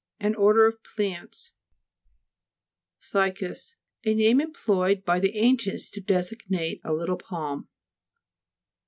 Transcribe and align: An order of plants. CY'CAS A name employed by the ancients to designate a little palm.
An 0.19 0.33
order 0.33 0.65
of 0.65 0.79
plants. 0.83 1.53
CY'CAS 2.97 3.75
A 4.03 4.15
name 4.15 4.41
employed 4.41 5.05
by 5.05 5.19
the 5.19 5.37
ancients 5.37 5.91
to 5.91 6.01
designate 6.01 6.81
a 6.83 6.91
little 6.91 7.17
palm. 7.17 7.67